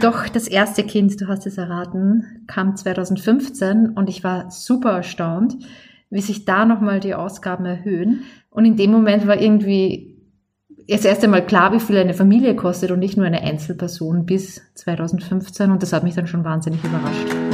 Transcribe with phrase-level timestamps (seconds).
[0.00, 5.58] Doch das erste Kind, du hast es erraten, kam 2015 und ich war super erstaunt,
[6.08, 8.22] wie sich da nochmal die Ausgaben erhöhen.
[8.48, 10.16] Und in dem Moment war irgendwie
[10.88, 14.62] das erste Mal klar, wie viel eine Familie kostet und nicht nur eine Einzelperson bis
[14.74, 15.70] 2015.
[15.70, 17.49] Und das hat mich dann schon wahnsinnig überrascht.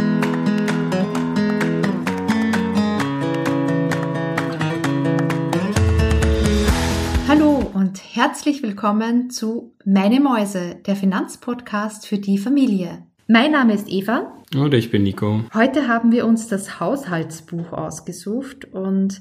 [8.17, 13.02] Herzlich willkommen zu Meine Mäuse, der Finanzpodcast für die Familie.
[13.29, 14.33] Mein Name ist Eva.
[14.55, 15.43] Und ich bin Nico.
[15.52, 19.21] Heute haben wir uns das Haushaltsbuch ausgesucht und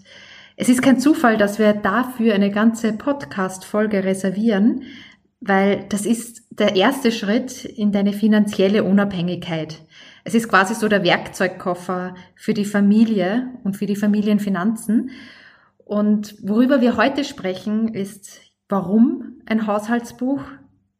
[0.55, 4.84] es ist kein Zufall, dass wir dafür eine ganze Podcast-Folge reservieren,
[5.41, 9.81] weil das ist der erste Schritt in deine finanzielle Unabhängigkeit.
[10.23, 15.09] Es ist quasi so der Werkzeugkoffer für die Familie und für die Familienfinanzen.
[15.84, 20.41] Und worüber wir heute sprechen, ist, warum ein Haushaltsbuch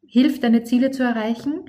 [0.06, 1.66] hilft, deine Ziele zu erreichen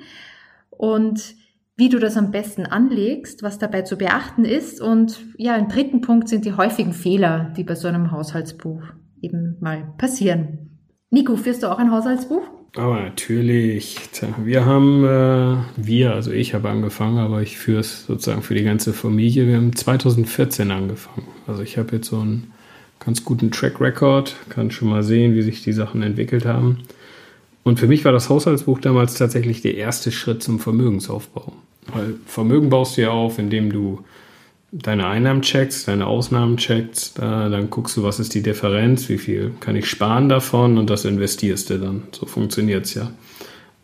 [0.71, 1.35] und
[1.77, 4.81] wie du das am besten anlegst, was dabei zu beachten ist.
[4.81, 8.83] Und ja, ein dritten Punkt sind die häufigen Fehler, die bei so einem Haushaltsbuch
[9.21, 10.79] eben mal passieren.
[11.11, 12.43] Nico, führst du auch ein Haushaltsbuch?
[12.77, 13.99] Aber natürlich.
[14.43, 18.65] Wir haben, äh, wir, also ich habe angefangen, aber ich führe es sozusagen für die
[18.65, 19.47] ganze Familie.
[19.47, 21.27] Wir haben 2014 angefangen.
[21.47, 22.53] Also ich habe jetzt so einen
[23.01, 26.79] ganz guten Track Record, kann schon mal sehen, wie sich die Sachen entwickelt haben.
[27.63, 31.53] Und für mich war das Haushaltsbuch damals tatsächlich der erste Schritt zum Vermögensaufbau.
[31.93, 34.05] Weil Vermögen baust du ja auf, indem du
[34.73, 39.53] deine Einnahmen checkst, deine Ausnahmen checkst, dann guckst du, was ist die Differenz, wie viel
[39.61, 42.03] kann ich sparen davon und das investierst du dann.
[42.13, 43.11] So funktioniert es ja.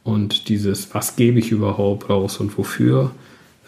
[0.04, 3.12] Und dieses, was gebe ich überhaupt raus und wofür,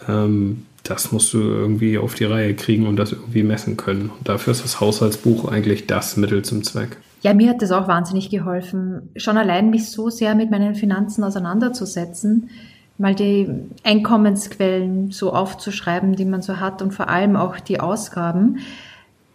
[0.07, 4.11] ähm, das musst du irgendwie auf die Reihe kriegen und das irgendwie messen können.
[4.17, 6.97] Und dafür ist das Haushaltsbuch eigentlich das Mittel zum Zweck.
[7.21, 11.23] Ja, mir hat das auch wahnsinnig geholfen, schon allein mich so sehr mit meinen Finanzen
[11.23, 12.51] auseinanderzusetzen,
[12.99, 13.49] mal die
[13.83, 18.59] Einkommensquellen so aufzuschreiben, die man so hat und vor allem auch die Ausgaben.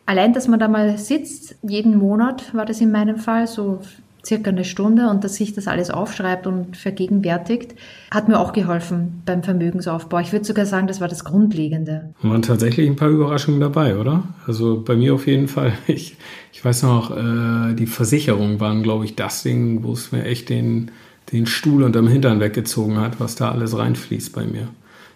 [0.07, 3.81] Allein, dass man da mal sitzt, jeden Monat war das in meinem Fall so
[4.31, 7.75] circa eine Stunde und dass sich das alles aufschreibt und vergegenwärtigt,
[8.13, 10.21] hat mir auch geholfen beim Vermögensaufbau.
[10.21, 12.15] Ich würde sogar sagen, das war das Grundlegende.
[12.23, 14.23] Waren tatsächlich ein paar Überraschungen dabei, oder?
[14.47, 15.73] Also bei mir auf jeden Fall.
[15.91, 16.17] Ich,
[16.53, 20.49] ich weiß noch, äh, die Versicherungen waren, glaube ich, das Ding, wo es mir echt
[20.49, 20.93] den,
[21.33, 24.69] den Stuhl unterm Hintern weggezogen hat, was da alles reinfließt bei mir.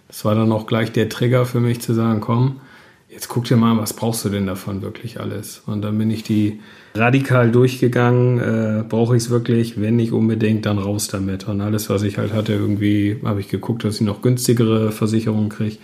[0.09, 2.61] Das war dann auch gleich der Trigger für mich zu sagen, komm,
[3.09, 5.63] jetzt guck dir mal, was brauchst du denn davon wirklich alles?
[5.67, 6.59] Und dann bin ich die
[6.97, 11.49] radikal durchgegangen, äh, brauche ich es wirklich, wenn nicht unbedingt, dann raus damit.
[11.49, 15.49] Und alles, was ich halt hatte, irgendwie habe ich geguckt, dass ich noch günstigere Versicherungen
[15.49, 15.79] kriege.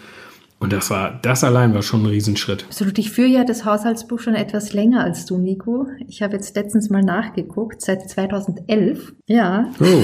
[0.61, 2.65] Und das war, das allein war schon ein Riesenschritt.
[2.65, 2.99] Absolut.
[2.99, 5.87] Ich führe ja das Haushaltsbuch schon etwas länger als du, Nico.
[6.07, 9.15] Ich habe jetzt letztens mal nachgeguckt, seit 2011.
[9.27, 9.73] Ja.
[9.81, 10.03] Oh.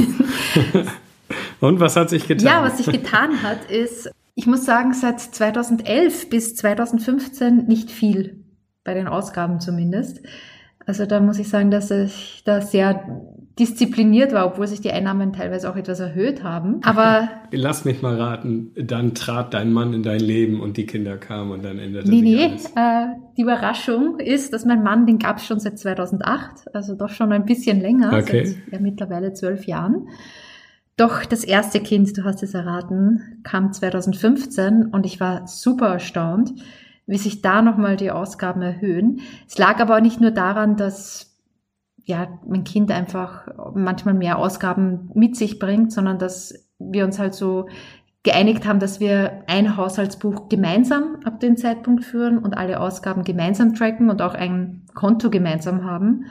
[1.66, 2.46] Und was hat sich getan?
[2.46, 8.42] Ja, was sich getan hat, ist, ich muss sagen, seit 2011 bis 2015 nicht viel.
[8.82, 10.20] Bei den Ausgaben zumindest.
[10.86, 13.04] Also da muss ich sagen, dass ich da sehr
[13.58, 16.80] diszipliniert war, obwohl sich die Einnahmen teilweise auch etwas erhöht haben.
[16.84, 21.16] Aber lass mich mal raten, dann trat dein Mann in dein Leben und die Kinder
[21.16, 22.66] kamen und dann änderte nee, sich nee, alles.
[22.76, 27.08] Äh, die Überraschung ist, dass mein Mann, den gab es schon seit 2008, also doch
[27.08, 28.44] schon ein bisschen länger, okay.
[28.44, 30.08] seit ja, mittlerweile zwölf Jahren.
[30.98, 36.54] Doch das erste Kind, du hast es erraten, kam 2015 und ich war super erstaunt,
[37.06, 39.20] wie sich da nochmal die Ausgaben erhöhen.
[39.48, 41.36] Es lag aber nicht nur daran, dass
[42.04, 47.34] ja, mein Kind einfach manchmal mehr Ausgaben mit sich bringt, sondern dass wir uns halt
[47.34, 47.66] so
[48.22, 53.74] geeinigt haben, dass wir ein Haushaltsbuch gemeinsam ab dem Zeitpunkt führen und alle Ausgaben gemeinsam
[53.74, 56.26] tracken und auch ein Konto gemeinsam haben.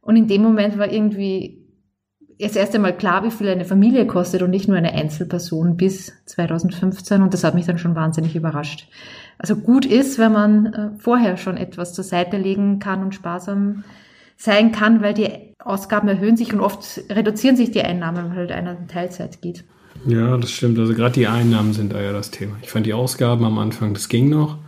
[0.00, 1.65] Und in dem Moment war irgendwie
[2.38, 6.12] das erste Mal klar, wie viel eine Familie kostet und nicht nur eine Einzelperson bis
[6.26, 7.22] 2015.
[7.22, 8.88] Und das hat mich dann schon wahnsinnig überrascht.
[9.38, 13.84] Also gut ist, wenn man äh, vorher schon etwas zur Seite legen kann und sparsam
[14.36, 18.52] sein kann, weil die Ausgaben erhöhen sich und oft reduzieren sich die Einnahmen, weil halt
[18.52, 19.64] einer in Teilzeit geht.
[20.06, 20.78] Ja, das stimmt.
[20.78, 22.56] Also gerade die Einnahmen sind da ja das Thema.
[22.62, 24.58] Ich fand die Ausgaben am Anfang, das ging noch.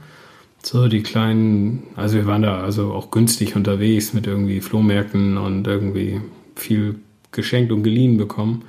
[0.63, 5.67] So, die kleinen, also wir waren da also auch günstig unterwegs mit irgendwie Flohmärkten und
[5.67, 6.21] irgendwie
[6.57, 6.97] viel
[7.33, 8.65] geschenkt und geliehen bekommen.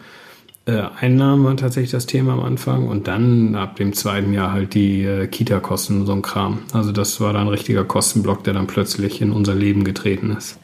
[0.66, 4.74] Äh, Einnahmen waren tatsächlich das Thema am Anfang und dann ab dem zweiten Jahr halt
[4.74, 6.60] die äh, Kita-Kosten und so ein Kram.
[6.74, 10.60] Also das war dann ein richtiger Kostenblock, der dann plötzlich in unser Leben getreten ist.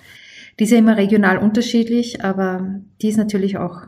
[0.59, 3.81] Die ist ja immer regional unterschiedlich, aber die ist natürlich auch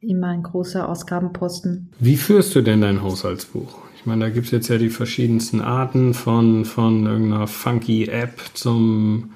[0.00, 1.90] immer ein großer Ausgabenposten.
[1.98, 3.78] Wie führst du denn dein Haushaltsbuch?
[3.96, 8.38] Ich meine, da gibt es jetzt ja die verschiedensten Arten von, von irgendeiner funky App
[8.52, 9.30] zum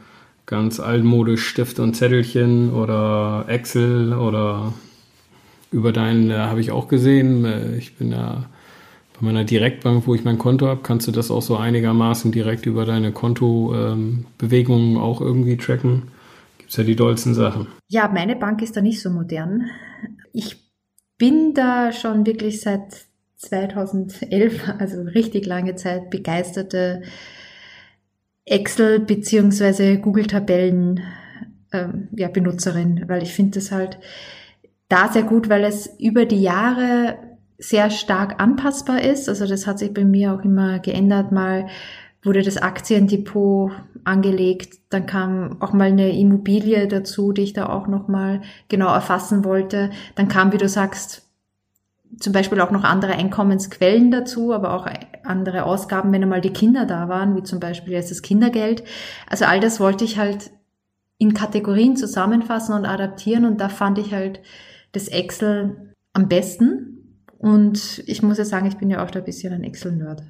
[0.49, 4.73] ganz altmodisch Stift und Zettelchen oder Excel oder
[5.71, 8.47] über deinen, äh, habe ich auch gesehen, äh, ich bin ja
[9.21, 12.65] bei meiner Direktbank, wo ich mein Konto habe, kannst du das auch so einigermaßen direkt
[12.65, 16.05] über deine Kontobewegungen ähm, auch irgendwie tracken.
[16.57, 17.67] Gibt es ja die dollsten Sachen.
[17.89, 19.67] Ja, meine Bank ist da nicht so modern.
[20.33, 20.57] Ich
[21.19, 23.07] bin da schon wirklich seit
[23.37, 27.03] 2011, also richtig lange Zeit, begeisterte
[28.51, 31.01] Excel- beziehungsweise Google-Tabellen
[31.73, 33.99] ähm, ja, Benutzerin, weil ich finde das halt
[34.89, 37.19] da sehr gut, weil es über die Jahre
[37.59, 39.29] sehr stark anpassbar ist.
[39.29, 41.33] Also das hat sich bei mir auch immer geändert.
[41.33, 41.67] Mal
[42.23, 43.73] wurde das Aktiendepot
[44.05, 48.93] angelegt, dann kam auch mal eine Immobilie dazu, die ich da auch noch mal genau
[48.93, 49.91] erfassen wollte.
[50.15, 51.29] Dann kam, wie du sagst,
[52.19, 54.87] zum Beispiel auch noch andere Einkommensquellen dazu, aber auch
[55.29, 58.83] andere Ausgaben, wenn einmal die Kinder da waren, wie zum Beispiel jetzt das Kindergeld.
[59.29, 60.51] Also all das wollte ich halt
[61.19, 64.41] in Kategorien zusammenfassen und adaptieren und da fand ich halt
[64.93, 67.25] das Excel am besten.
[67.39, 70.23] Und ich muss ja sagen, ich bin ja auch da ein bisschen ein Excel-Nerd.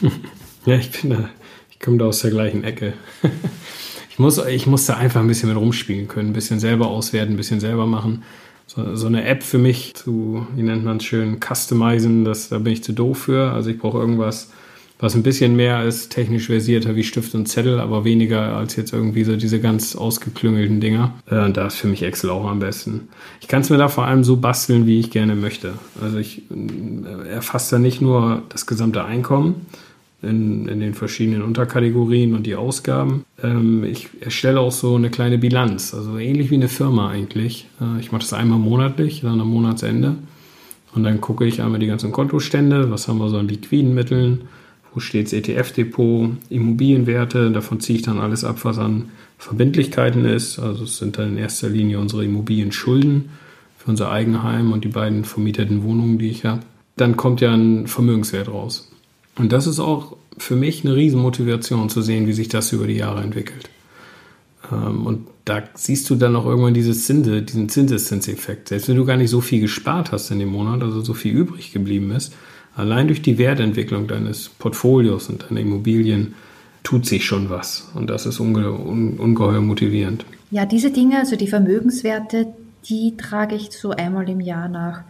[0.66, 1.28] ja, ich bin da,
[1.70, 2.94] ich komme da aus der gleichen Ecke.
[4.10, 7.34] ich, muss, ich muss da einfach ein bisschen mit rumspielen können, ein bisschen selber auswerten,
[7.34, 8.22] ein bisschen selber machen
[8.66, 12.58] so, so eine App für mich zu, wie nennt man es schön, customizen, das, da
[12.58, 13.52] bin ich zu doof für.
[13.52, 14.50] Also ich brauche irgendwas,
[14.98, 18.92] was ein bisschen mehr ist, technisch versierter wie Stift und Zettel, aber weniger als jetzt
[18.92, 21.12] irgendwie so diese ganz ausgeklüngelten Dinger.
[21.26, 23.08] Äh, da ist für mich Excel auch am besten.
[23.40, 25.74] Ich kann es mir da vor allem so basteln, wie ich gerne möchte.
[26.00, 29.66] Also ich äh, erfasse da nicht nur das gesamte Einkommen,
[30.24, 33.24] in, in den verschiedenen Unterkategorien und die Ausgaben.
[33.42, 37.66] Ähm, ich erstelle auch so eine kleine Bilanz, also ähnlich wie eine Firma eigentlich.
[37.80, 40.16] Äh, ich mache das einmal monatlich, dann am Monatsende.
[40.94, 44.42] Und dann gucke ich einmal die ganzen Kontostände, was haben wir so an liquiden Mitteln,
[44.92, 50.58] wo steht das ETF-Depot, Immobilienwerte, davon ziehe ich dann alles ab, was an Verbindlichkeiten ist.
[50.58, 53.30] Also es sind dann in erster Linie unsere Immobilienschulden
[53.76, 56.60] für unser Eigenheim und die beiden vermieteten Wohnungen, die ich habe.
[56.96, 58.90] Dann kommt ja ein Vermögenswert raus.
[59.36, 62.96] Und das ist auch für mich eine Riesenmotivation zu sehen, wie sich das über die
[62.96, 63.68] Jahre entwickelt.
[64.70, 68.68] Ähm, und da siehst du dann auch irgendwann dieses Zinde, diesen Zinseszinseffekt.
[68.68, 71.34] Selbst wenn du gar nicht so viel gespart hast in dem Monat, also so viel
[71.34, 72.34] übrig geblieben ist,
[72.74, 76.34] allein durch die Wertentwicklung deines Portfolios und deiner Immobilien
[76.82, 77.90] tut sich schon was.
[77.94, 80.24] Und das ist unge un ungeheuer motivierend.
[80.50, 82.54] Ja, diese Dinge, also die Vermögenswerte,
[82.88, 85.02] die trage ich so einmal im Jahr nach.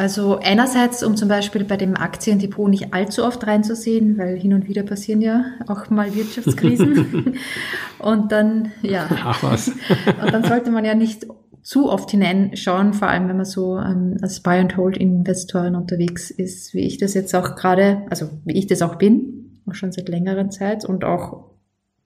[0.00, 4.66] Also einerseits, um zum Beispiel bei dem Aktiendepot nicht allzu oft reinzusehen, weil hin und
[4.66, 7.34] wieder passieren ja auch mal Wirtschaftskrisen.
[7.98, 9.06] und dann, ja.
[9.22, 9.68] Ach was.
[9.68, 11.26] und dann sollte man ja nicht
[11.60, 16.30] zu oft hineinschauen, vor allem wenn man so ähm, als Buy and Hold Investoren unterwegs
[16.30, 19.92] ist, wie ich das jetzt auch gerade, also wie ich das auch bin, auch schon
[19.92, 21.49] seit längerer Zeit und auch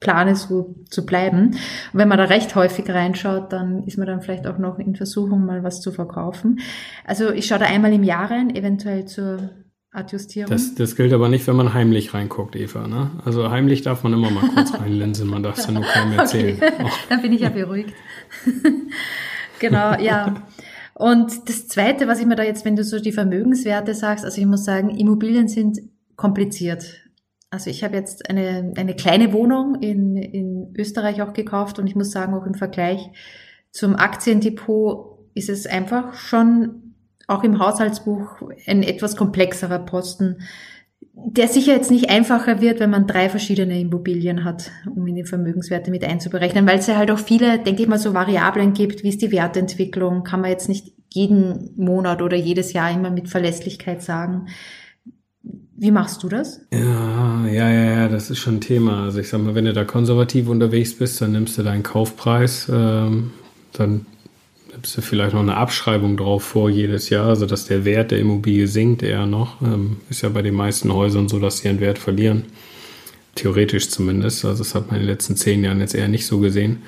[0.05, 1.47] plane, so zu bleiben.
[1.93, 4.95] Und wenn man da recht häufig reinschaut, dann ist man dann vielleicht auch noch in
[4.95, 6.61] Versuchung, mal was zu verkaufen.
[7.05, 9.51] Also ich schaue da einmal im Jahr rein, eventuell zur
[9.91, 10.51] Adjustierung.
[10.51, 12.87] Das, das gilt aber nicht, wenn man heimlich reinguckt, Eva.
[12.87, 13.13] Ne?
[13.25, 16.59] Also heimlich darf man immer mal kurz reinlinsen, man darf es ja nur keinem erzählen.
[16.63, 16.91] Okay.
[17.09, 17.95] Dann bin ich ja beruhigt.
[19.59, 20.35] genau, ja.
[20.95, 24.41] Und das Zweite, was ich mir da jetzt, wenn du so die Vermögenswerte sagst, also
[24.41, 25.81] ich muss sagen, Immobilien sind
[26.17, 27.04] kompliziert.
[27.55, 31.95] Also ich habe jetzt eine, eine kleine Wohnung in, in Österreich auch gekauft und ich
[31.95, 33.11] muss sagen, auch im Vergleich
[33.71, 36.95] zum Aktiendepot ist es einfach schon
[37.29, 40.39] auch im Haushaltsbuch ein etwas komplexerer Posten,
[41.13, 45.25] der sicher jetzt nicht einfacher wird, wenn man drei verschiedene Immobilien hat, um in die
[45.25, 49.05] Vermögenswerte mit einzuberechnen, weil es ja halt auch viele, denke ich mal, so Variablen gibt,
[49.05, 53.29] wie ist die Wertentwicklung, kann man jetzt nicht jeden Monat oder jedes Jahr immer mit
[53.29, 54.49] Verlässlichkeit sagen.
[55.77, 56.61] Wie machst du das?
[56.73, 59.05] Ja, ja, ja, das ist schon ein Thema.
[59.05, 62.69] Also ich sag mal, wenn du da konservativ unterwegs bist, dann nimmst du deinen Kaufpreis,
[62.73, 63.33] ähm,
[63.73, 64.07] dann
[64.73, 68.69] nimmst du vielleicht noch eine Abschreibung drauf vor jedes Jahr, sodass der Wert der Immobilie
[68.69, 69.61] sinkt eher noch.
[69.63, 72.45] Ähm, ist ja bei den meisten Häusern so, dass sie ihren Wert verlieren.
[73.35, 74.45] Theoretisch zumindest.
[74.45, 76.83] Also das hat man in den letzten zehn Jahren jetzt eher nicht so gesehen.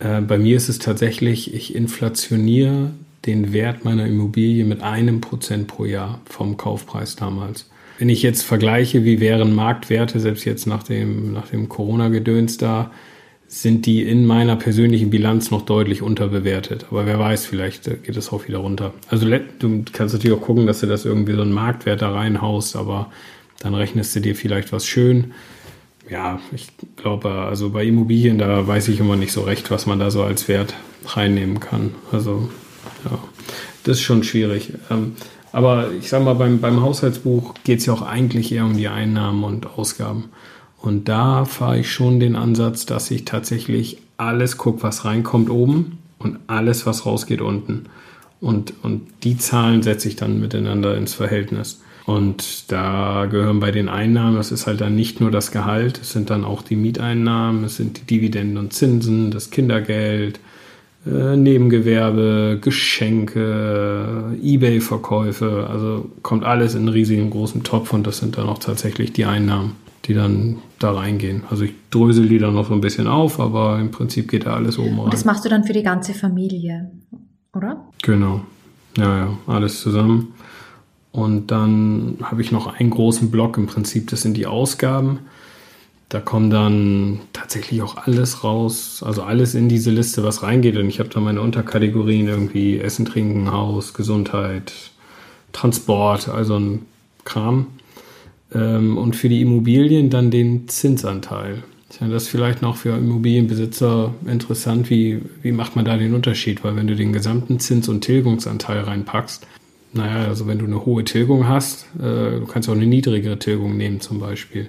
[0.00, 2.90] Äh, bei mir ist es tatsächlich, ich inflationiere
[3.24, 7.70] den Wert meiner Immobilie mit einem Prozent pro Jahr vom Kaufpreis damals.
[8.02, 12.90] Wenn ich jetzt vergleiche, wie wären Marktwerte, selbst jetzt nach dem, nach dem Corona-Gedöns da,
[13.46, 16.86] sind die in meiner persönlichen Bilanz noch deutlich unterbewertet.
[16.90, 18.92] Aber wer weiß, vielleicht äh, geht es auch wieder runter.
[19.06, 22.74] Also du kannst natürlich auch gucken, dass du das irgendwie so einen Marktwert da reinhaust,
[22.74, 23.12] aber
[23.60, 25.30] dann rechnest du dir vielleicht was schön.
[26.10, 30.00] Ja, ich glaube, also bei Immobilien, da weiß ich immer nicht so recht, was man
[30.00, 30.74] da so als Wert
[31.06, 31.94] reinnehmen kann.
[32.10, 32.50] Also
[33.04, 33.16] ja,
[33.84, 34.72] das ist schon schwierig.
[35.52, 38.88] Aber ich sage mal, beim, beim Haushaltsbuch geht es ja auch eigentlich eher um die
[38.88, 40.30] Einnahmen und Ausgaben.
[40.80, 45.98] Und da fahre ich schon den Ansatz, dass ich tatsächlich alles gucke, was reinkommt oben
[46.18, 47.84] und alles, was rausgeht unten.
[48.40, 51.80] Und, und die Zahlen setze ich dann miteinander ins Verhältnis.
[52.04, 56.10] Und da gehören bei den Einnahmen, das ist halt dann nicht nur das Gehalt, es
[56.10, 60.40] sind dann auch die Mieteinnahmen, es sind die Dividenden und Zinsen, das Kindergeld,
[61.04, 68.38] äh, Nebengewerbe, Geschenke, Ebay-Verkäufe, also kommt alles in einen riesigen großen Topf und das sind
[68.38, 69.72] dann auch tatsächlich die Einnahmen,
[70.04, 71.42] die dann da reingehen.
[71.50, 74.54] Also ich drösel die dann noch so ein bisschen auf, aber im Prinzip geht da
[74.54, 75.04] alles oben rein.
[75.06, 76.90] Und das machst du dann für die ganze Familie,
[77.52, 77.84] oder?
[78.02, 78.42] Genau.
[78.96, 80.34] Ja, ja, alles zusammen.
[81.10, 85.20] Und dann habe ich noch einen großen Block im Prinzip, das sind die Ausgaben.
[86.12, 90.76] Da kommt dann tatsächlich auch alles raus, also alles in diese Liste, was reingeht.
[90.76, 94.74] Und ich habe da meine Unterkategorien irgendwie Essen, Trinken, Haus, Gesundheit,
[95.54, 96.84] Transport, also ein
[97.24, 97.68] Kram.
[98.52, 101.62] Ähm, und für die Immobilien dann den Zinsanteil.
[101.98, 106.62] Das ist vielleicht noch für Immobilienbesitzer interessant, wie, wie macht man da den Unterschied?
[106.62, 109.46] Weil wenn du den gesamten Zins- und Tilgungsanteil reinpackst,
[109.94, 113.78] naja, also wenn du eine hohe Tilgung hast, äh, du kannst auch eine niedrigere Tilgung
[113.78, 114.68] nehmen zum Beispiel.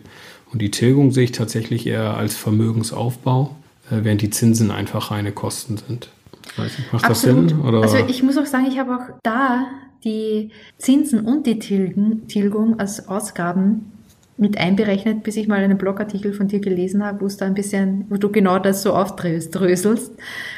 [0.53, 3.55] Und die Tilgung sehe ich tatsächlich eher als Vermögensaufbau,
[3.89, 6.09] äh, während die Zinsen einfach reine Kosten sind.
[6.55, 7.51] Weiß nicht, macht Absolut.
[7.51, 7.65] das Sinn?
[7.65, 7.81] Oder?
[7.81, 9.65] Also ich muss auch sagen, ich habe auch da
[10.03, 13.91] die Zinsen und die Tilgung als Ausgaben
[14.37, 17.53] mit einberechnet, bis ich mal einen Blogartikel von dir gelesen habe, wo es da ein
[17.53, 20.11] bisschen, wo du genau das so aufdröselst.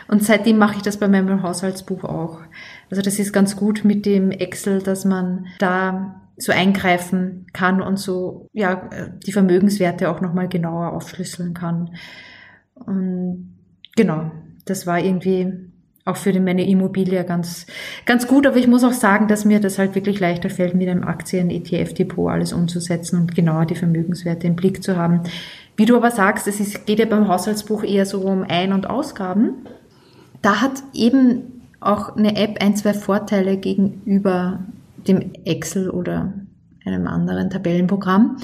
[0.07, 2.39] Und seitdem mache ich das bei meinem Haushaltsbuch auch.
[2.89, 7.97] Also das ist ganz gut mit dem Excel, dass man da so eingreifen kann und
[7.97, 8.89] so ja
[9.25, 11.91] die Vermögenswerte auch nochmal genauer aufschlüsseln kann.
[12.73, 13.55] Und
[13.95, 14.31] genau,
[14.65, 15.51] das war irgendwie
[16.05, 17.65] auch für meine Immobilie ganz,
[18.05, 18.45] ganz gut.
[18.45, 22.31] Aber ich muss auch sagen, dass mir das halt wirklich leichter fällt, mit einem Aktien-ETF-Depot
[22.31, 25.21] alles umzusetzen und genauer die Vermögenswerte im Blick zu haben.
[25.77, 28.87] Wie du aber sagst, es ist, geht ja beim Haushaltsbuch eher so um Ein- und
[28.87, 29.65] Ausgaben.
[30.43, 34.59] Da hat eben auch eine App ein, zwei Vorteile gegenüber
[35.07, 36.33] dem Excel oder
[36.85, 38.37] einem anderen Tabellenprogramm.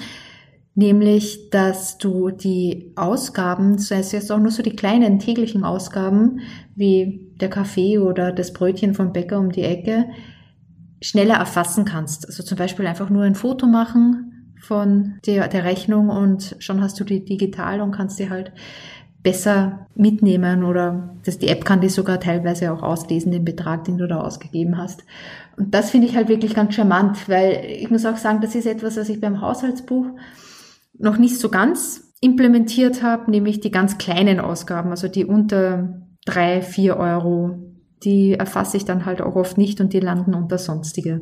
[0.74, 6.40] Nämlich, dass du die Ausgaben, das heißt jetzt auch nur so die kleinen täglichen Ausgaben,
[6.76, 10.06] wie der Kaffee oder das Brötchen vom Bäcker um die Ecke,
[11.02, 12.26] schneller erfassen kannst.
[12.26, 17.00] Also zum Beispiel einfach nur ein Foto machen von der, der Rechnung und schon hast
[17.00, 18.54] du die digital und kannst die halt
[19.24, 23.98] besser mitnehmen oder dass die App kann die sogar teilweise auch auslesen, den Betrag, den
[23.98, 25.04] du da ausgegeben hast.
[25.58, 28.66] Und das finde ich halt wirklich ganz charmant, weil ich muss auch sagen, das ist
[28.66, 30.08] etwas, was ich beim Haushaltsbuch
[30.98, 36.62] noch nicht so ganz implementiert habe, nämlich die ganz kleinen Ausgaben, also die unter drei,
[36.62, 37.74] vier Euro,
[38.04, 41.22] die erfasse ich dann halt auch oft nicht und die landen unter sonstige.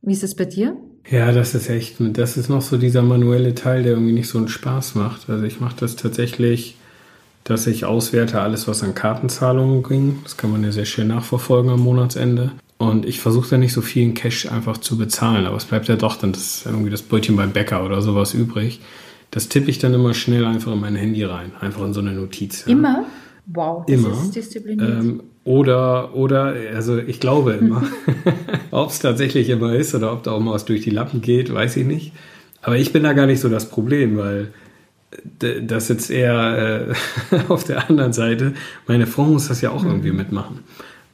[0.00, 0.76] Wie ist es bei dir?
[1.08, 4.38] Ja, das ist echt, das ist noch so dieser manuelle Teil, der irgendwie nicht so
[4.38, 5.28] einen Spaß macht.
[5.28, 6.76] Also ich mache das tatsächlich
[7.44, 10.18] dass ich auswerte alles, was an Kartenzahlungen ging.
[10.22, 12.52] Das kann man ja sehr schön nachverfolgen am Monatsende.
[12.78, 15.88] Und ich versuche da nicht so viel in Cash einfach zu bezahlen, aber es bleibt
[15.88, 18.80] ja doch dann das, irgendwie das Brötchen beim Bäcker oder sowas übrig.
[19.30, 22.12] Das tippe ich dann immer schnell einfach in mein Handy rein, einfach in so eine
[22.12, 22.64] Notiz.
[22.66, 22.72] Ja.
[22.72, 23.04] Immer?
[23.46, 24.12] Wow, das immer.
[24.12, 24.88] ist diszipliniert.
[24.88, 27.82] Ähm, oder, oder, also ich glaube immer.
[28.70, 31.52] ob es tatsächlich immer ist oder ob da auch mal was durch die Lappen geht,
[31.52, 32.12] weiß ich nicht.
[32.62, 34.52] Aber ich bin da gar nicht so das Problem, weil
[35.38, 36.88] das jetzt eher
[37.30, 38.54] äh, auf der anderen Seite.
[38.86, 39.90] Meine Frau muss das ja auch mhm.
[39.90, 40.60] irgendwie mitmachen.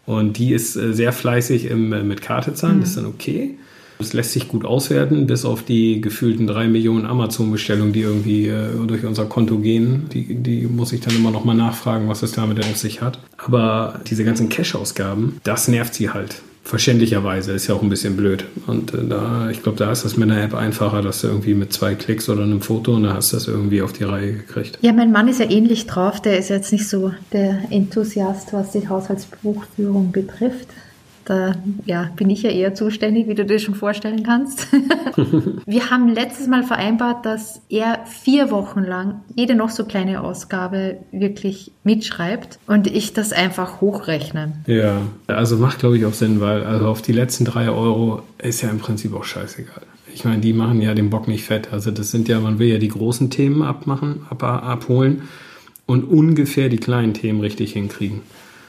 [0.07, 2.81] Und die ist äh, sehr fleißig im, äh, mit Karte zahlen, mhm.
[2.81, 3.57] das ist dann okay.
[3.99, 8.69] Das lässt sich gut auswerten, bis auf die gefühlten drei Millionen Amazon-Bestellungen, die irgendwie äh,
[8.87, 10.09] durch unser Konto gehen.
[10.12, 13.19] Die, die muss ich dann immer noch mal nachfragen, was es damit auf sich hat.
[13.37, 18.44] Aber diese ganzen Cash-Ausgaben, das nervt sie halt verständlicherweise ist ja auch ein bisschen blöd.
[18.66, 21.54] Und äh, da, ich glaube, da ist das mit einer App einfacher, dass du irgendwie
[21.54, 24.34] mit zwei Klicks oder einem Foto und dann hast du das irgendwie auf die Reihe
[24.34, 24.78] gekriegt.
[24.82, 26.20] Ja, mein Mann ist ja ähnlich drauf.
[26.20, 30.68] Der ist jetzt nicht so der Enthusiast, was die Haushaltsbuchführung betrifft.
[31.28, 31.52] Da
[31.85, 34.66] ja, bin ich ja eher zuständig, wie du dir schon vorstellen kannst.
[35.66, 40.97] wir haben letztes Mal vereinbart, dass er vier Wochen lang jede noch so kleine Ausgabe
[41.12, 44.54] wirklich mitschreibt und ich das einfach hochrechne.
[44.66, 48.62] Ja, also macht glaube ich auch Sinn, weil also auf die letzten drei Euro ist
[48.62, 49.82] ja im Prinzip auch scheißegal.
[50.14, 51.75] Ich meine, die machen ja den Bock nicht fett.
[51.75, 55.25] Also das sind ja, man will ja die großen Themen abmachen, ab, abholen
[55.85, 58.23] und ungefähr die kleinen Themen richtig hinkriegen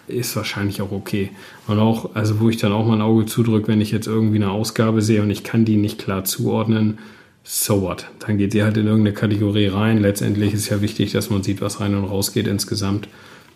[0.10, 1.32] ist wahrscheinlich auch okay.
[1.68, 4.38] Und auch, also wo ich dann auch mal ein Auge zudrücke, wenn ich jetzt irgendwie
[4.38, 6.98] eine Ausgabe sehe und ich kann die nicht klar zuordnen,
[7.44, 8.08] so what?
[8.20, 10.00] Dann geht sie halt in irgendeine Kategorie rein.
[10.00, 13.08] Letztendlich ist ja wichtig, dass man sieht, was rein und raus geht insgesamt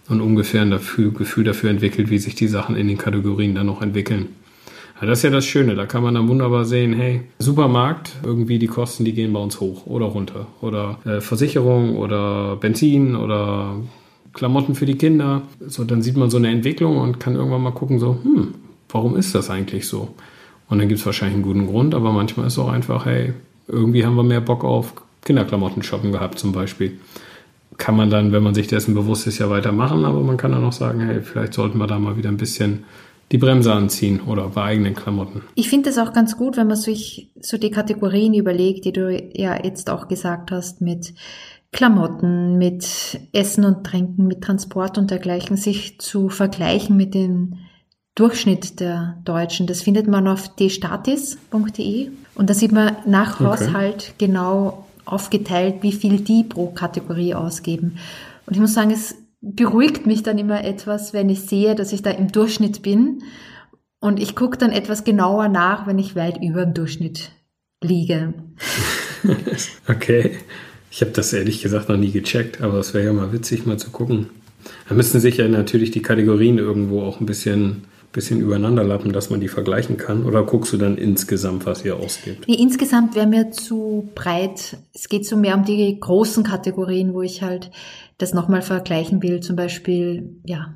[0.10, 3.82] und ungefähr ein Gefühl dafür entwickelt, wie sich die Sachen in den Kategorien dann noch
[3.82, 4.30] entwickeln.
[5.00, 8.60] Ja, das ist ja das Schöne, da kann man dann wunderbar sehen, hey, Supermarkt, irgendwie
[8.60, 10.48] die Kosten, die gehen bei uns hoch oder runter.
[10.62, 13.76] Oder äh, Versicherung oder Benzin oder
[14.34, 15.44] Klamotten für die Kinder.
[15.66, 18.56] So, dann sieht man so eine Entwicklung und kann irgendwann mal gucken, so, hm,
[18.90, 20.10] warum ist das eigentlich so?
[20.70, 23.34] Und dann gibt es wahrscheinlich einen guten Grund, aber manchmal ist es auch einfach, hey,
[23.68, 27.00] irgendwie haben wir mehr Bock auf Kinderklamotten shoppen gehabt zum Beispiel.
[27.78, 30.64] Kann man dann, wenn man sich dessen bewusst ist, ja weitermachen, aber man kann dann
[30.64, 32.84] auch sagen, hey, vielleicht sollten wir da mal wieder ein bisschen
[33.32, 35.42] die Bremse anziehen oder bei eigenen Klamotten.
[35.56, 39.10] Ich finde es auch ganz gut, wenn man sich so die Kategorien überlegt, die du
[39.34, 41.14] ja jetzt auch gesagt hast, mit
[41.74, 47.56] Klamotten, mit Essen und Trinken, mit Transport und dergleichen, sich zu vergleichen mit dem
[48.16, 49.68] Durchschnitt der Deutschen.
[49.68, 53.50] Das findet man auf dstatis.de und da sieht man nach okay.
[53.50, 57.98] Haushalt genau aufgeteilt, wie viel die pro Kategorie ausgeben.
[58.46, 62.02] Und ich muss sagen, es beruhigt mich dann immer etwas, wenn ich sehe, dass ich
[62.02, 63.24] da im Durchschnitt bin.
[64.00, 67.32] Und ich gucke dann etwas genauer nach, wenn ich weit über dem Durchschnitt
[67.82, 68.34] liege.
[69.88, 70.38] okay.
[70.96, 73.80] Ich habe das ehrlich gesagt noch nie gecheckt, aber es wäre ja mal witzig, mal
[73.80, 74.30] zu gucken.
[74.88, 79.32] Da müssten sich ja natürlich die Kategorien irgendwo auch ein bisschen bisschen übereinander lappen, dass
[79.32, 80.24] man die vergleichen kann?
[80.24, 82.48] Oder guckst du dann insgesamt, was ihr ausgibt?
[82.48, 84.78] Nee, insgesamt wäre mir zu breit.
[84.94, 87.72] Es geht so mehr um die großen Kategorien, wo ich halt
[88.20, 89.40] das nochmal vergleichen will.
[89.40, 90.76] Zum Beispiel, ja,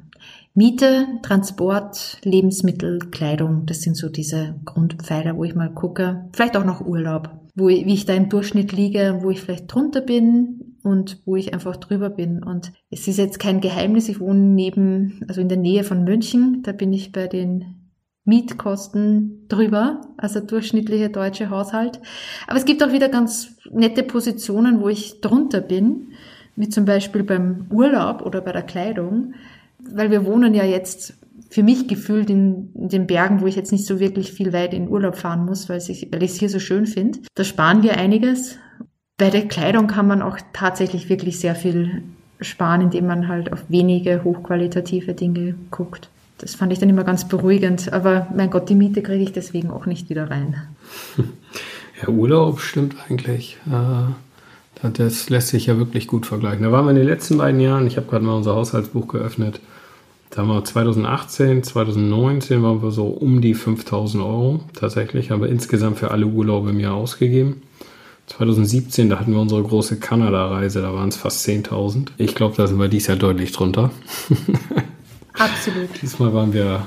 [0.57, 3.67] Miete, Transport, Lebensmittel, Kleidung.
[3.67, 6.27] Das sind so diese Grundpfeiler, wo ich mal gucke.
[6.33, 9.71] Vielleicht auch noch Urlaub, wo ich, wie ich da im Durchschnitt liege, wo ich vielleicht
[9.71, 12.41] drunter bin, und wo ich einfach drüber bin.
[12.41, 16.63] Und es ist jetzt kein Geheimnis, ich wohne neben, also in der Nähe von München,
[16.63, 17.75] da bin ich bei den
[18.25, 21.99] Mietkosten drüber, also durchschnittliche deutsche Haushalt.
[22.47, 26.13] Aber es gibt auch wieder ganz nette Positionen, wo ich drunter bin,
[26.55, 29.35] wie zum Beispiel beim Urlaub oder bei der Kleidung,
[29.93, 31.13] weil wir wohnen ja jetzt
[31.49, 34.89] für mich gefühlt in, den Bergen, wo ich jetzt nicht so wirklich viel weit in
[34.89, 37.19] Urlaub fahren muss, weil ich, weil ich es hier so schön finde.
[37.35, 38.57] Da sparen wir einiges
[39.17, 42.03] bei der Kleidung kann man auch tatsächlich wirklich sehr viel
[42.39, 46.09] sparen, indem man halt auf wenige hochqualitative Dinge guckt.
[46.37, 47.91] Das fand ich dann immer ganz beruhigend.
[47.91, 50.55] Aber mein Gott, die Miete kriege ich deswegen auch nicht wieder rein.
[51.99, 53.57] Ja, Urlaub stimmt eigentlich.
[53.65, 56.61] Äh, das lässt sich ja wirklich gut vergleichen.
[56.61, 59.59] Da waren wir in den letzten beiden Jahren, ich habe gerade mal unser Haushaltsbuch geöffnet,
[60.37, 65.49] da haben wir 2018, 2019 waren wir so um die 5000 Euro tatsächlich, haben wir
[65.49, 67.63] insgesamt für alle Urlaube im Jahr ausgegeben.
[68.27, 72.09] 2017, da hatten wir unsere große Kanada-Reise, da waren es fast 10.000.
[72.19, 73.89] Ich glaube, da sind wir dies Jahr deutlich drunter.
[75.33, 75.89] Absolut.
[76.03, 76.85] Diesmal waren wir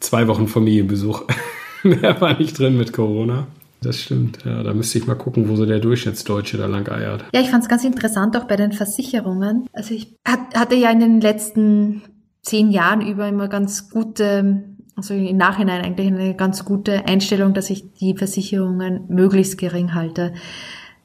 [0.00, 1.22] zwei Wochen Familienbesuch.
[1.84, 3.46] Mehr war nicht drin mit Corona.
[3.80, 4.64] Das stimmt, ja.
[4.64, 7.26] Da müsste ich mal gucken, wo so der Durchschnittsdeutsche da lang eiert.
[7.32, 9.68] Ja, ich fand es ganz interessant auch bei den Versicherungen.
[9.72, 12.02] Also ich hatte ja in den letzten
[12.42, 14.64] zehn Jahren über immer ganz gute
[14.96, 20.34] also im Nachhinein eigentlich eine ganz gute Einstellung, dass ich die Versicherungen möglichst gering halte.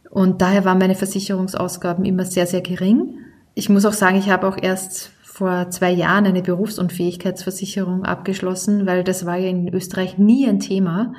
[0.10, 3.20] Und daher waren meine Versicherungsausgaben immer sehr, sehr gering.
[3.54, 9.04] Ich muss auch sagen, ich habe auch erst vor zwei Jahren eine Berufsunfähigkeitsversicherung abgeschlossen, weil
[9.04, 11.14] das war ja in Österreich nie ein Thema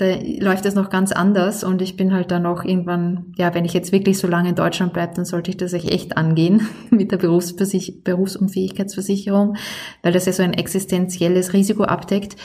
[0.00, 3.66] da läuft es noch ganz anders und ich bin halt dann auch irgendwann, ja, wenn
[3.66, 7.12] ich jetzt wirklich so lange in Deutschland bleibe, dann sollte ich das echt angehen mit
[7.12, 9.56] der Berufsversich Berufsunfähigkeitsversicherung,
[10.02, 12.36] weil das ja so ein existenzielles Risiko abdeckt.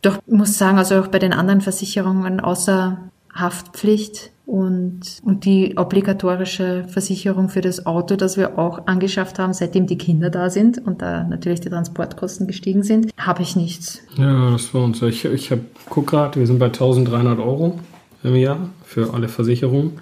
[0.00, 6.84] Doch muss sagen, also auch bei den anderen Versicherungen außer Haftpflicht und, und die obligatorische
[6.86, 11.00] Versicherung für das Auto, das wir auch angeschafft haben, seitdem die Kinder da sind und
[11.00, 14.02] da natürlich die Transportkosten gestiegen sind, habe ich nichts.
[14.16, 15.00] Ja, das war uns.
[15.00, 17.80] Ich, ich habe, guck gerade, wir sind bei 1300 Euro
[18.22, 19.92] im Jahr für alle Versicherungen.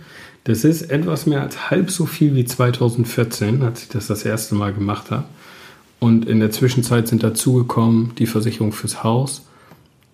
[0.43, 4.57] Das ist etwas mehr als halb so viel wie 2014, als ich das das erste
[4.57, 5.27] Mal gemacht habe.
[6.01, 9.47] Und in der Zwischenzeit sind dazugekommen die Versicherung fürs Haus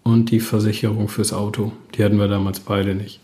[0.02, 1.72] und die Versicherung fürs Auto.
[1.94, 3.20] Die hatten wir damals beide nicht.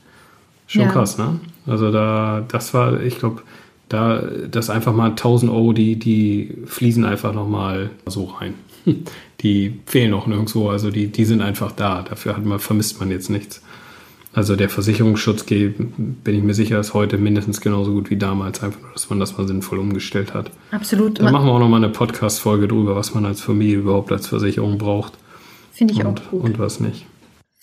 [0.67, 0.89] Schon ja.
[0.89, 1.41] krass, ne?
[1.67, 3.43] Also da, das war, ich glaube,
[3.89, 8.55] da, das einfach mal 1000 Euro, die, die fließen einfach nochmal so rein.
[9.41, 12.03] Die fehlen auch nirgendwo, also die, die sind einfach da.
[12.03, 13.61] Dafür hat man, vermisst man jetzt nichts.
[14.33, 18.81] Also der Versicherungsschutz, bin ich mir sicher, ist heute mindestens genauso gut wie damals, einfach
[18.81, 20.53] nur, dass man das mal sinnvoll umgestellt hat.
[20.71, 21.19] Absolut.
[21.19, 24.79] Da machen wir auch nochmal eine Podcast-Folge drüber, was man als Familie überhaupt als Versicherung
[24.79, 25.15] braucht.
[25.73, 26.45] Finde ich und, auch gut.
[26.45, 27.05] Und was nicht.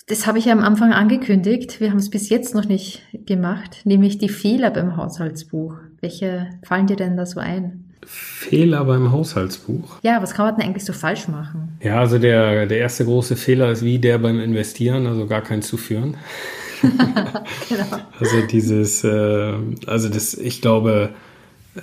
[0.09, 1.79] Das habe ich ja am Anfang angekündigt.
[1.79, 5.75] Wir haben es bis jetzt noch nicht gemacht, nämlich die Fehler beim Haushaltsbuch.
[6.01, 7.85] Welche fallen dir denn da so ein?
[8.07, 9.99] Fehler beim Haushaltsbuch?
[10.01, 11.77] Ja, was kann man denn eigentlich so falsch machen?
[11.83, 15.61] Ja, also der, der erste große Fehler ist wie der beim Investieren, also gar kein
[15.61, 16.17] Zuführen.
[16.81, 17.97] genau.
[18.19, 19.53] Also dieses, äh,
[19.85, 21.11] also das, ich glaube,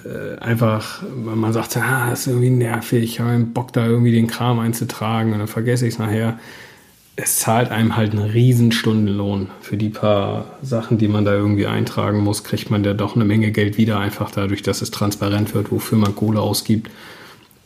[0.04, 4.10] äh, einfach, man sagt, ah, das ist irgendwie nervig, ich habe einen Bock da irgendwie
[4.10, 6.40] den Kram einzutragen und dann vergesse ich es nachher
[7.16, 9.48] es zahlt einem halt einen riesen Stundenlohn.
[9.62, 13.24] Für die paar Sachen, die man da irgendwie eintragen muss, kriegt man ja doch eine
[13.24, 16.90] Menge Geld wieder, einfach dadurch, dass es transparent wird, wofür man Kohle ausgibt.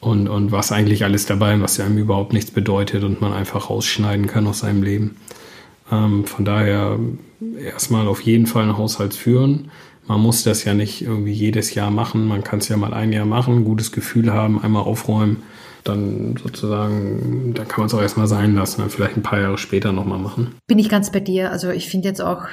[0.01, 3.69] und, und was eigentlich alles dabei ist, was einem überhaupt nichts bedeutet und man einfach
[3.71, 5.17] rausschneiden kann aus seinem Leben.
[5.93, 6.99] Ähm, von daher
[7.63, 9.71] erstmal auf jeden Fall einen Haushalt führen.
[10.07, 12.27] Man muss das ja nicht irgendwie jedes Jahr machen.
[12.27, 15.43] Man kann es ja mal ein Jahr machen, gutes Gefühl haben, einmal aufräumen.
[15.85, 19.59] Dann sozusagen, da kann man es auch erstmal sein lassen, dann vielleicht ein paar Jahre
[19.59, 20.55] später nochmal machen.
[20.67, 21.51] Bin ich ganz bei dir.
[21.51, 22.47] Also ich finde jetzt auch,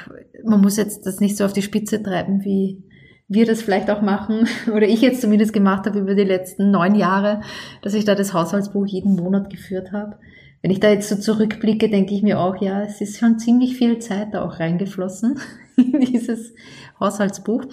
[0.43, 2.83] man muss jetzt das nicht so auf die Spitze treiben, wie
[3.27, 6.95] wir das vielleicht auch machen, oder ich jetzt zumindest gemacht habe über die letzten neun
[6.95, 7.41] Jahre,
[7.81, 10.17] dass ich da das Haushaltsbuch jeden Monat geführt habe.
[10.61, 13.77] Wenn ich da jetzt so zurückblicke, denke ich mir auch, ja, es ist schon ziemlich
[13.77, 15.39] viel Zeit da auch reingeflossen
[15.77, 16.53] in dieses
[16.99, 17.65] Haushaltsbuch.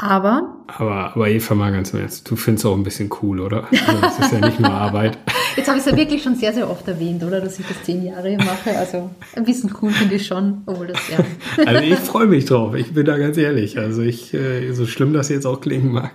[0.00, 0.54] Aber.
[0.68, 3.66] Aber, aber Eva, mal ganz im Ernst, du findest auch ein bisschen cool, oder?
[3.72, 5.18] Also das ist ja nicht nur Arbeit.
[5.56, 7.40] Jetzt habe ich es ja wirklich schon sehr, sehr oft erwähnt, oder?
[7.40, 8.78] Dass ich das zehn Jahre mache.
[8.78, 11.18] Also ein bisschen cool finde ich schon, obwohl das ja.
[11.66, 13.76] Also ich freue mich drauf, ich bin da ganz ehrlich.
[13.76, 16.12] Also ich, äh, so schlimm das jetzt auch klingen mag.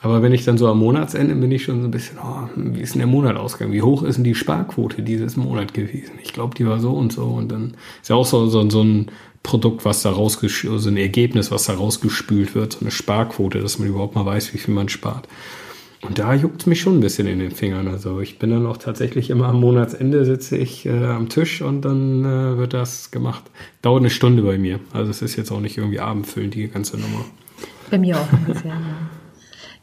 [0.00, 2.80] Aber wenn ich dann so am Monatsende bin ich schon so ein bisschen, oh, wie
[2.80, 3.74] ist denn der Monat ausgegangen?
[3.74, 6.12] Wie hoch ist denn die Sparquote dieses Monat gewesen?
[6.22, 7.24] Ich glaube, die war so und so.
[7.24, 9.10] Und dann ist ja auch so, so, so ein
[9.42, 13.78] Produkt, was da rausgespült, also ein Ergebnis, was da rausgespült wird, so eine Sparquote, dass
[13.78, 15.28] man überhaupt mal weiß, wie viel man spart.
[16.02, 17.86] Und da juckt es mich schon ein bisschen in den Fingern.
[17.86, 21.82] Also ich bin dann auch tatsächlich immer am Monatsende sitze ich äh, am Tisch und
[21.82, 23.44] dann äh, wird das gemacht.
[23.82, 24.80] Dauert eine Stunde bei mir.
[24.92, 27.24] Also es ist jetzt auch nicht irgendwie abendfüllend, die ganze Nummer.
[27.88, 28.80] Bei mir auch ein ja.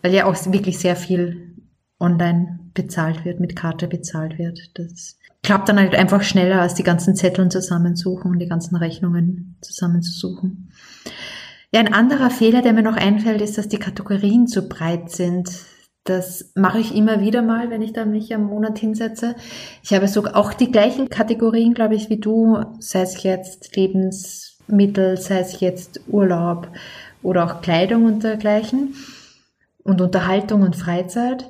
[0.01, 1.55] Weil ja auch wirklich sehr viel
[1.99, 4.59] online bezahlt wird, mit Karte bezahlt wird.
[4.75, 9.57] Das klappt dann halt einfach schneller, als die ganzen Zetteln zusammensuchen und die ganzen Rechnungen
[9.61, 10.71] zusammenzusuchen.
[11.71, 15.49] Ja, ein anderer Fehler, der mir noch einfällt, ist, dass die Kategorien zu breit sind.
[16.03, 19.35] Das mache ich immer wieder mal, wenn ich da mich am Monat hinsetze.
[19.83, 25.17] Ich habe sogar auch die gleichen Kategorien, glaube ich, wie du, sei es jetzt Lebensmittel,
[25.17, 26.69] sei es jetzt Urlaub
[27.21, 28.95] oder auch Kleidung und dergleichen
[29.83, 31.47] und Unterhaltung und Freizeit.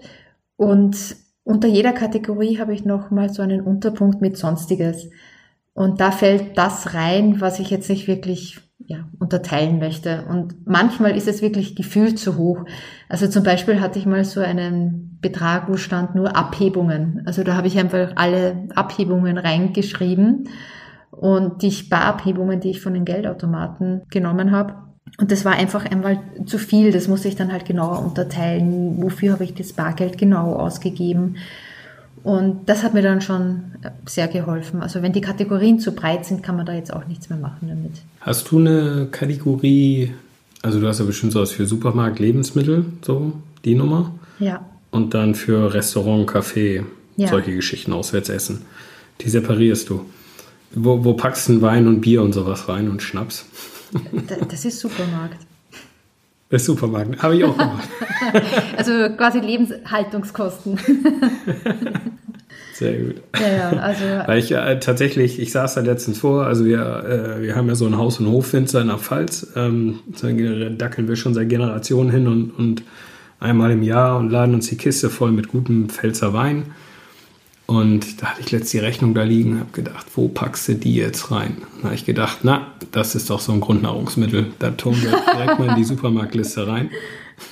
[0.57, 1.15] Und
[1.49, 5.09] unter jeder Kategorie habe ich noch mal so einen Unterpunkt mit Sonstiges.
[5.73, 10.25] Und da fällt das rein, was ich jetzt nicht wirklich ja, unterteilen möchte.
[10.29, 12.65] Und manchmal ist es wirklich gefühlt zu hoch.
[13.07, 17.23] Also zum Beispiel hatte ich mal so einen Betrag, wo stand nur Abhebungen.
[17.25, 20.49] Also da habe ich einfach alle Abhebungen reingeschrieben
[21.09, 24.88] und die Sparabhebungen, die ich von den Geldautomaten genommen habe.
[25.17, 26.91] Und das war einfach einmal zu viel.
[26.91, 29.01] Das musste ich dann halt genauer unterteilen.
[29.01, 31.35] Wofür habe ich das Bargeld genau ausgegeben?
[32.23, 33.63] Und das hat mir dann schon
[34.05, 34.81] sehr geholfen.
[34.81, 37.69] Also wenn die Kategorien zu breit sind, kann man da jetzt auch nichts mehr machen
[37.69, 38.01] damit.
[38.21, 40.13] Hast du eine Kategorie,
[40.61, 44.13] also du hast ja bestimmt sowas für Supermarkt, Lebensmittel, so die Nummer?
[44.39, 44.65] Ja.
[44.91, 46.83] Und dann für Restaurant, Café,
[47.15, 47.27] ja.
[47.27, 48.63] solche Geschichten, Auswärtsessen.
[49.21, 50.05] Die separierst du.
[50.71, 53.45] Wo, wo packst du Wein und Bier und sowas rein und Schnaps?
[54.49, 55.37] Das ist Supermarkt.
[56.49, 57.87] Das ist Supermarkt, habe ich auch gemacht.
[58.77, 60.79] also quasi Lebenshaltungskosten.
[62.73, 63.15] Sehr gut.
[63.39, 67.41] Ja, ja, also Weil ich äh, tatsächlich, ich saß da letztens vor, also wir, äh,
[67.41, 70.29] wir haben ja so ein Haus- und Hoffenster in der Pfalz, ähm, da
[70.69, 72.83] dackeln wir schon seit Generationen hin und, und
[73.39, 76.73] einmal im Jahr und laden uns die Kiste voll mit gutem Pfälzer Wein.
[77.69, 80.73] Und da hatte ich letztens die Rechnung da liegen und habe gedacht, wo packst du
[80.73, 81.57] die jetzt rein?
[81.77, 84.53] Da habe ich gedacht, na, das ist doch so ein Grundnahrungsmittel.
[84.57, 86.89] Da tun wir direkt mal in die Supermarktliste rein.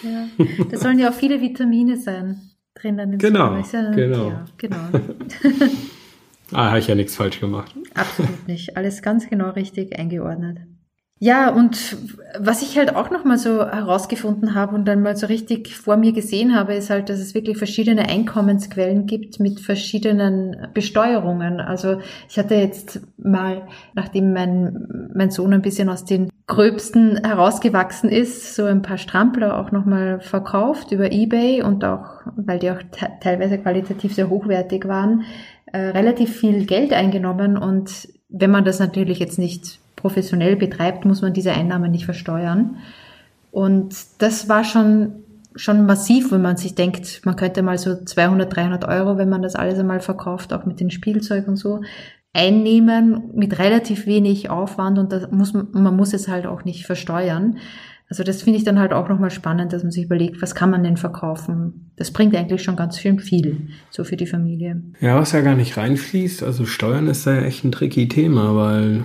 [0.02, 0.28] Ja,
[0.72, 2.42] da sollen ja auch viele Vitamine sein
[2.74, 3.20] drinnen.
[3.20, 4.30] Genau, ja, genau.
[4.30, 4.78] Ja, genau.
[6.52, 7.76] ah, habe ich ja nichts falsch gemacht.
[7.94, 8.76] Absolut nicht.
[8.76, 10.58] Alles ganz genau richtig eingeordnet.
[11.20, 11.98] Ja, und
[12.38, 16.12] was ich halt auch nochmal so herausgefunden habe und dann mal so richtig vor mir
[16.14, 21.60] gesehen habe, ist halt, dass es wirklich verschiedene Einkommensquellen gibt mit verschiedenen Besteuerungen.
[21.60, 23.64] Also ich hatte jetzt mal,
[23.96, 29.60] nachdem mein, mein Sohn ein bisschen aus den Gröbsten herausgewachsen ist, so ein paar Strampler
[29.60, 32.82] auch nochmal verkauft über Ebay und auch, weil die auch
[33.22, 35.24] teilweise qualitativ sehr hochwertig waren,
[35.74, 41.22] äh, relativ viel Geld eingenommen und wenn man das natürlich jetzt nicht professionell betreibt, muss
[41.22, 42.78] man diese Einnahmen nicht versteuern.
[43.52, 45.16] Und das war schon,
[45.58, 49.42] schon massiv, wenn man sich denkt, man könnte mal so 200, 300 Euro, wenn man
[49.42, 51.82] das alles einmal verkauft, auch mit den Spielzeug und so,
[52.34, 56.86] einnehmen mit relativ wenig Aufwand und das muss man, man muss es halt auch nicht
[56.86, 57.58] versteuern.
[58.10, 60.70] Also das finde ich dann halt auch nochmal spannend, dass man sich überlegt, was kann
[60.70, 61.92] man denn verkaufen?
[61.98, 64.82] Das bringt eigentlich schon ganz schön viel, so für die Familie.
[65.02, 69.04] Ja, was ja gar nicht reinfließt, also Steuern ist ja echt ein tricky Thema, weil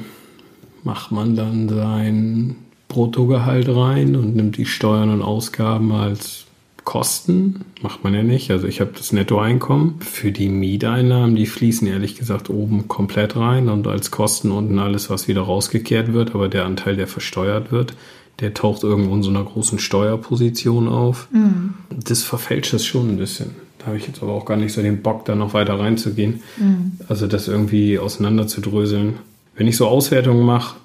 [0.82, 2.56] macht man dann sein
[2.88, 6.46] Bruttogehalt rein und nimmt die Steuern und Ausgaben als
[6.84, 7.64] Kosten.
[7.80, 8.50] Macht man ja nicht.
[8.50, 10.00] Also ich habe das Nettoeinkommen.
[10.00, 15.08] Für die Mieteinnahmen, die fließen ehrlich gesagt oben komplett rein und als Kosten unten alles,
[15.08, 16.34] was wieder rausgekehrt wird.
[16.34, 17.94] Aber der Anteil, der versteuert wird,
[18.40, 21.28] der taucht irgendwo in so einer großen Steuerposition auf.
[21.32, 21.74] Mhm.
[22.04, 23.50] Das verfälscht das schon ein bisschen.
[23.78, 26.42] Da habe ich jetzt aber auch gar nicht so den Bock, da noch weiter reinzugehen.
[26.56, 26.92] Mhm.
[27.08, 29.14] Also das irgendwie auseinander zu dröseln.
[29.54, 30.76] Wenn ich so Auswertungen mache,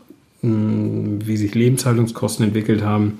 [0.41, 3.17] wie sich Lebenshaltungskosten entwickelt haben,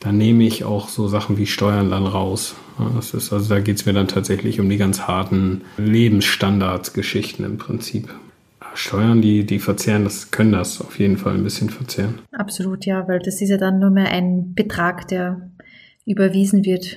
[0.00, 2.54] dann nehme ich auch so Sachen wie Steuern dann raus.
[2.94, 7.58] Das ist, also da geht es mir dann tatsächlich um die ganz harten Lebensstandardsgeschichten im
[7.58, 8.08] Prinzip.
[8.74, 12.18] Steuern, die, die verzehren, das können das auf jeden Fall ein bisschen verzehren.
[12.32, 15.48] Absolut, ja, weil das ist ja dann nur mehr ein Betrag, der
[16.04, 16.96] überwiesen wird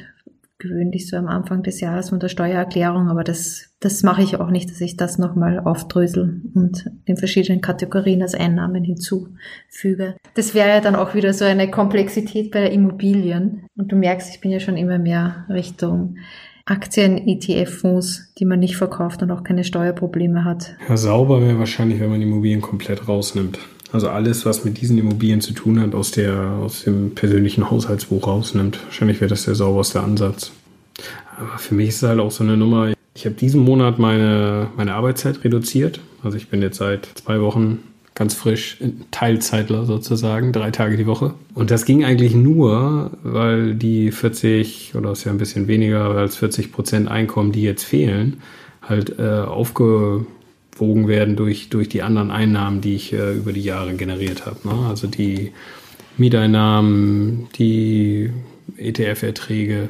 [0.59, 4.49] gewöhnlich so am Anfang des Jahres von der Steuererklärung, aber das, das mache ich auch
[4.49, 10.15] nicht, dass ich das nochmal aufdrösel und in verschiedenen Kategorien als Einnahmen hinzufüge.
[10.33, 13.67] Das wäre ja dann auch wieder so eine Komplexität bei der Immobilien.
[13.75, 16.17] Und du merkst, ich bin ja schon immer mehr Richtung
[16.65, 20.75] Aktien, ETF-Fonds, die man nicht verkauft und auch keine Steuerprobleme hat.
[20.89, 23.59] Ja, sauber wäre wahrscheinlich, wenn man Immobilien komplett rausnimmt.
[23.91, 28.27] Also alles, was mit diesen Immobilien zu tun hat, aus, der, aus dem persönlichen Haushaltsbuch
[28.27, 28.83] rausnimmt.
[28.85, 30.51] Wahrscheinlich wäre das der sauberste Ansatz.
[31.37, 32.91] Aber für mich ist es halt auch so eine Nummer.
[33.15, 35.99] Ich habe diesen Monat meine, meine Arbeitszeit reduziert.
[36.23, 37.79] Also ich bin jetzt seit zwei Wochen
[38.17, 38.77] ganz frisch
[39.11, 41.35] Teilzeitler sozusagen, drei Tage die Woche.
[41.53, 46.35] Und das ging eigentlich nur, weil die 40 oder ist ja ein bisschen weniger als
[46.37, 48.41] 40 Prozent Einkommen, die jetzt fehlen,
[48.81, 50.25] halt äh, aufge
[50.77, 54.67] gewogen werden durch, durch die anderen Einnahmen, die ich äh, über die Jahre generiert habe.
[54.67, 54.87] Ne?
[54.87, 55.51] Also die
[56.17, 58.29] Mieteinnahmen, die
[58.77, 59.89] ETF-Erträge,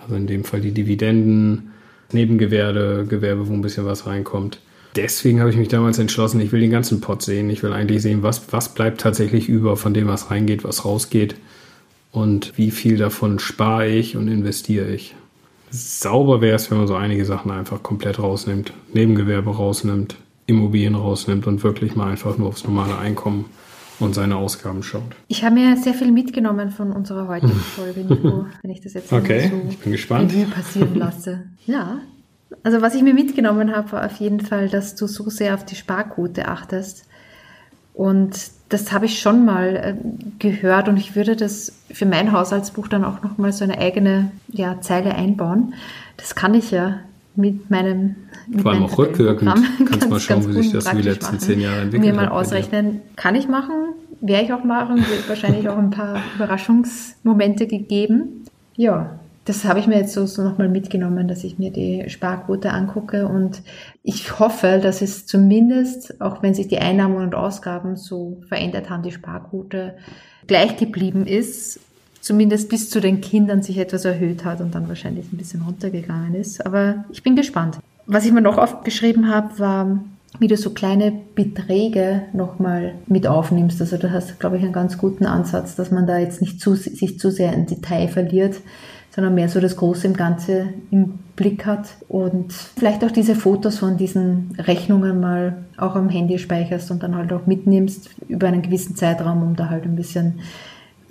[0.00, 1.72] also in dem Fall die Dividenden,
[2.12, 4.60] Nebengewerbe, Gewerbe, wo ein bisschen was reinkommt.
[4.96, 7.50] Deswegen habe ich mich damals entschlossen, ich will den ganzen Pot sehen.
[7.50, 11.36] Ich will eigentlich sehen, was, was bleibt tatsächlich über von dem, was reingeht, was rausgeht
[12.10, 15.14] und wie viel davon spare ich und investiere ich.
[15.70, 20.16] Sauber wäre es, wenn man so einige Sachen einfach komplett rausnimmt, Nebengewerbe rausnimmt,
[20.48, 23.44] Immobilien rausnimmt und wirklich mal einfach nur aufs normale Einkommen
[24.00, 25.14] und seine Ausgaben schaut.
[25.28, 29.12] Ich habe mir sehr viel mitgenommen von unserer heutigen Folge, Nico, wenn ich das jetzt
[29.12, 30.32] okay, so ich bin gespannt.
[30.50, 31.44] passieren lasse.
[31.66, 31.98] Ja,
[32.62, 35.66] also was ich mir mitgenommen habe, war auf jeden Fall, dass du so sehr auf
[35.66, 37.04] die Sparquote achtest.
[37.92, 39.94] Und das habe ich schon mal äh,
[40.38, 44.80] gehört und ich würde das für mein Haushaltsbuch dann auch nochmal so eine eigene ja,
[44.80, 45.74] Zeile einbauen.
[46.16, 47.00] Das kann ich ja
[47.38, 48.16] mit meinem
[48.48, 49.54] mit Vor allem auch rückwirkend
[49.86, 51.38] kannst du mal schauen, wie sich das die letzten machen.
[51.38, 52.16] zehn Jahre entwickelt hat.
[52.16, 56.20] Mir mal ausrechnen, kann ich machen, werde ich auch machen, wird wahrscheinlich auch ein paar
[56.36, 58.44] Überraschungsmomente gegeben.
[58.76, 62.70] Ja, das habe ich mir jetzt so, so nochmal mitgenommen, dass ich mir die Sparquote
[62.70, 63.62] angucke und
[64.02, 69.02] ich hoffe, dass es zumindest, auch wenn sich die Einnahmen und Ausgaben so verändert haben,
[69.02, 69.94] die Sparquote
[70.46, 71.80] gleich geblieben ist
[72.28, 76.34] zumindest bis zu den Kindern sich etwas erhöht hat und dann wahrscheinlich ein bisschen runtergegangen
[76.34, 76.64] ist.
[76.66, 77.78] Aber ich bin gespannt.
[78.04, 79.98] Was ich mir noch aufgeschrieben habe, war,
[80.38, 83.80] wie du so kleine Beträge nochmal mit aufnimmst.
[83.80, 86.60] Also da hast du, glaube ich, einen ganz guten Ansatz, dass man da jetzt nicht
[86.60, 88.56] zu, sich zu sehr in Detail verliert,
[89.10, 93.78] sondern mehr so das Große im Ganze im Blick hat und vielleicht auch diese Fotos
[93.78, 98.60] von diesen Rechnungen mal auch am Handy speicherst und dann halt auch mitnimmst über einen
[98.60, 100.40] gewissen Zeitraum, um da halt ein bisschen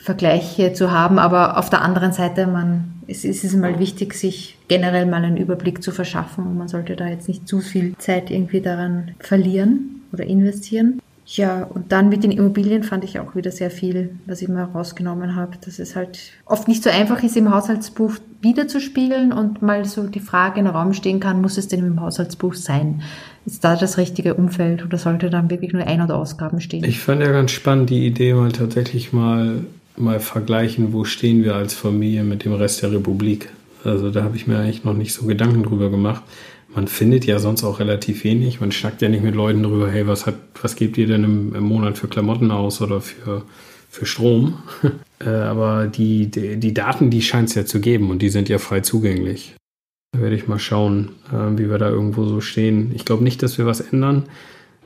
[0.07, 5.05] Vergleiche zu haben, aber auf der anderen Seite, man, es ist mal wichtig, sich generell
[5.05, 8.61] mal einen Überblick zu verschaffen und man sollte da jetzt nicht zu viel Zeit irgendwie
[8.61, 11.01] daran verlieren oder investieren.
[11.25, 14.63] Ja, und dann mit den Immobilien fand ich auch wieder sehr viel, was ich mir
[14.63, 19.83] rausgenommen habe, dass es halt oft nicht so einfach ist, im Haushaltsbuch wiederzuspiegeln und mal
[19.83, 23.01] so die Frage in den Raum stehen kann, muss es denn im Haushaltsbuch sein?
[23.45, 26.85] Ist da das richtige Umfeld oder sollte dann wirklich nur Ein- oder Ausgaben stehen?
[26.85, 29.65] Ich fand ja ganz spannend die Idee, mal tatsächlich mal
[29.97, 33.49] mal vergleichen, wo stehen wir als Familie mit dem Rest der Republik.
[33.83, 36.23] Also da habe ich mir eigentlich noch nicht so Gedanken drüber gemacht.
[36.73, 38.59] Man findet ja sonst auch relativ wenig.
[38.59, 41.55] Man schnackt ja nicht mit Leuten drüber, hey, was hat, was gebt ihr denn im,
[41.55, 43.43] im Monat für Klamotten aus oder für,
[43.89, 44.59] für Strom?
[45.19, 48.49] äh, aber die, die, die, Daten, die scheint es ja zu geben und die sind
[48.49, 49.55] ja frei zugänglich.
[50.11, 52.91] Da werde ich mal schauen, äh, wie wir da irgendwo so stehen.
[52.93, 54.23] Ich glaube nicht, dass wir was ändern.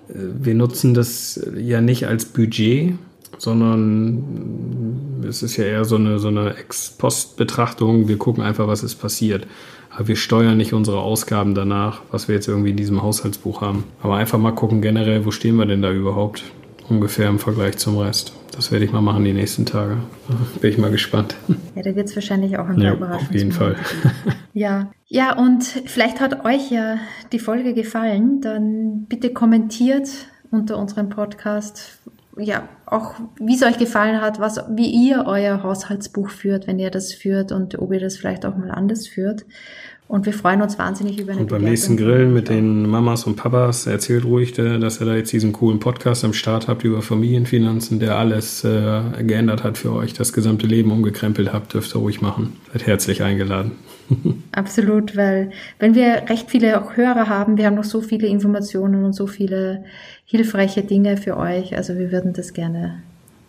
[0.07, 2.93] Äh, wir nutzen das ja nicht als Budget,
[3.37, 8.07] sondern es ist ja eher so eine, so eine Ex-Post-Betrachtung.
[8.07, 9.47] Wir gucken einfach, was ist passiert.
[9.89, 13.83] Aber wir steuern nicht unsere Ausgaben danach, was wir jetzt irgendwie in diesem Haushaltsbuch haben.
[14.01, 16.43] Aber einfach mal gucken generell, wo stehen wir denn da überhaupt
[16.89, 18.33] ungefähr im Vergleich zum Rest.
[18.51, 19.97] Das werde ich mal machen die nächsten Tage.
[20.61, 21.35] Bin ich mal gespannt.
[21.75, 23.29] Ja, da wird es wahrscheinlich auch ein paar ja, Überraschungen.
[23.29, 23.75] Auf jeden Fall.
[24.53, 24.91] ja.
[25.07, 26.97] ja, und vielleicht hat euch ja
[27.31, 28.41] die Folge gefallen.
[28.41, 30.09] Dann bitte kommentiert
[30.51, 31.99] unter unserem Podcast,
[32.41, 36.91] ja, auch wie es euch gefallen hat, was, wie ihr euer Haushaltsbuch führt, wenn ihr
[36.91, 39.45] das führt und ob ihr das vielleicht auch mal anders führt.
[40.07, 43.37] Und wir freuen uns wahnsinnig über eine Und beim nächsten Grill mit den Mamas und
[43.37, 47.01] Papas erzählt ruhig, äh, dass ihr da jetzt diesen coolen Podcast am Start habt über
[47.01, 51.99] Familienfinanzen, der alles äh, geändert hat für euch, das gesamte Leben umgekrempelt habt, dürft ihr
[51.99, 52.57] ruhig machen.
[52.73, 53.71] Seid herzlich eingeladen.
[54.51, 59.03] Absolut, weil wenn wir recht viele auch Hörer haben, wir haben noch so viele Informationen
[59.03, 59.83] und so viele
[60.25, 61.75] hilfreiche Dinge für euch.
[61.75, 63.01] Also wir würden das gerne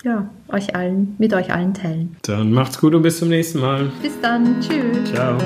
[0.05, 2.16] ja, euch allen, mit euch allen teilen.
[2.22, 3.90] Dann macht's gut und bis zum nächsten Mal.
[4.03, 4.61] Bis dann.
[4.61, 5.12] Tschüss.
[5.12, 5.38] Ciao.